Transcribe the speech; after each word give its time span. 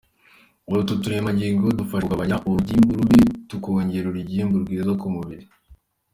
Utu 0.75 0.93
turemangingo 1.01 1.65
dufasha 1.79 2.01
mu 2.03 2.07
kugabanya 2.07 2.35
urugimbu 2.47 2.91
rubi 2.99 3.21
tukongera 3.49 4.05
urugimbu 4.07 4.55
rwiza 4.63 4.91
mu 5.01 5.09
mubiri. 5.15 5.45